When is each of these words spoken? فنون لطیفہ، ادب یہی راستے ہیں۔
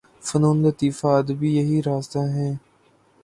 فنون 0.27 0.57
لطیفہ، 0.63 1.07
ادب 1.19 1.43
یہی 1.43 1.77
راستے 1.85 2.19
ہیں۔ 2.35 2.53